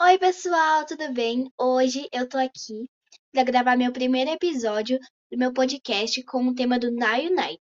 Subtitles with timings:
[0.00, 1.52] Oi, pessoal, tudo bem?
[1.58, 2.88] Hoje eu tô aqui
[3.32, 7.60] para gravar meu primeiro episódio do meu podcast com o tema do Nine Night.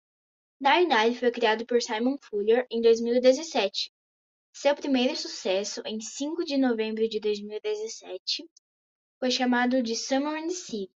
[0.60, 3.92] Nine Night foi criado por Simon Fuller em 2017.
[4.52, 8.44] Seu primeiro sucesso, em 5 de novembro de 2017,
[9.20, 10.92] foi chamado de Summer in the City.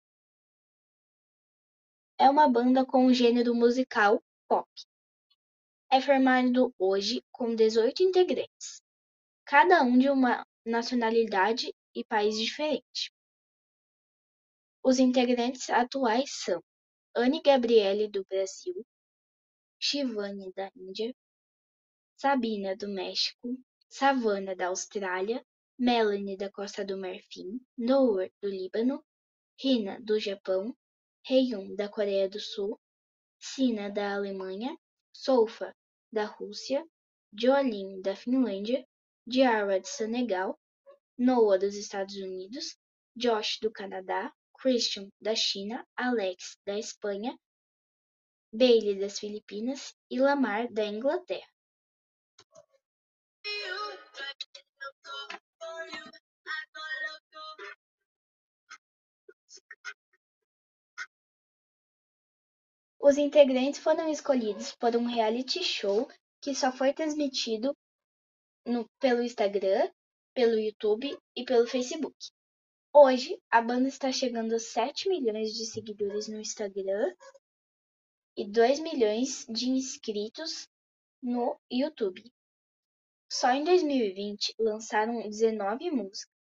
[2.19, 4.67] É uma banda com o gênero musical pop.
[5.91, 8.83] É formado hoje com 18 integrantes,
[9.45, 13.13] cada um de uma nacionalidade e país diferente.
[14.83, 16.63] Os integrantes atuais são
[17.15, 18.85] Anne Gabriele do Brasil,
[19.79, 21.15] Shivani da Índia,
[22.17, 23.57] Sabina do México,
[23.89, 25.45] Savannah da Austrália,
[25.79, 29.05] Melanie da Costa do Marfim, Noor do Líbano,
[29.59, 30.77] Rina do Japão,
[31.29, 32.79] Hyun da Coreia do Sul,
[33.39, 34.77] Sina da Alemanha,
[35.17, 35.75] Sofa
[36.13, 36.85] da Rússia,
[37.33, 38.87] Jolin da Finlândia,
[39.27, 40.59] Diarra de Senegal,
[41.19, 42.77] Noah dos Estados Unidos,
[43.17, 47.35] Josh do Canadá, Christian da China, Alex da Espanha,
[48.53, 51.49] Bailey das Filipinas e Lamar da Inglaterra.
[63.09, 66.09] Os integrantes foram escolhidos por um reality show
[66.43, 67.73] que só foi transmitido
[68.67, 69.89] no, pelo Instagram,
[70.35, 72.17] pelo YouTube e pelo Facebook.
[72.93, 77.15] Hoje, a banda está chegando a 7 milhões de seguidores no Instagram
[78.37, 80.69] e 2 milhões de inscritos
[81.23, 82.25] no YouTube.
[83.31, 86.36] Só em 2020 lançaram 19 músicas.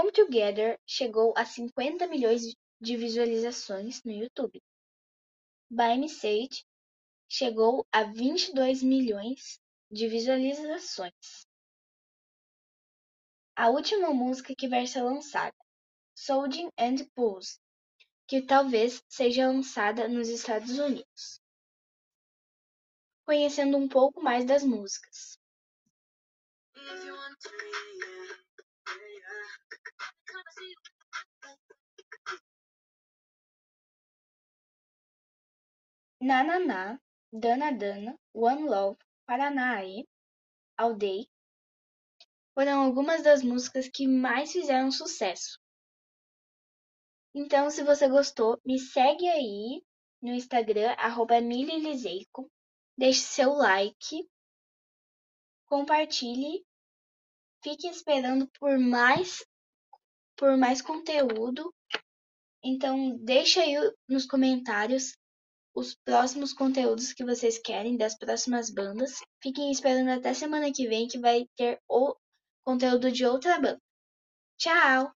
[0.00, 4.58] Come Together chegou a 50 milhões de visualizações no YouTube.
[5.70, 6.64] By Message
[7.28, 11.46] chegou a 22 milhões de visualizações.
[13.54, 15.54] A última música que vai ser lançada,
[16.14, 17.58] Soldin and Pulse,
[18.26, 21.42] que talvez seja lançada nos Estados Unidos.
[23.26, 25.38] Conhecendo um pouco mais das músicas.
[36.20, 37.00] Nananá,
[37.32, 40.04] Dana Dana, One Love, Paranaê,
[40.76, 41.28] All Day
[42.54, 45.58] foram algumas das músicas que mais fizeram sucesso.
[47.34, 49.82] Então, se você gostou, me segue aí
[50.20, 52.50] no Instagram, arroba Mililiseico.
[52.98, 54.28] Deixe seu like,
[55.66, 56.62] compartilhe,
[57.62, 59.42] fique esperando por mais,
[60.36, 61.72] por mais conteúdo.
[62.62, 63.74] Então, deixa aí
[64.06, 65.16] nos comentários
[65.74, 69.20] os próximos conteúdos que vocês querem das próximas bandas.
[69.42, 72.14] Fiquem esperando até semana que vem que vai ter o
[72.64, 73.80] conteúdo de outra banda.
[74.58, 75.12] Tchau!